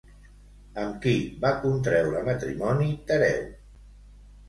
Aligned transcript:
Amb 0.83 0.95
qui 1.03 1.13
va 1.45 1.53
contreure 1.67 2.25
matrimoni 2.33 2.91
Tereu? 3.15 3.49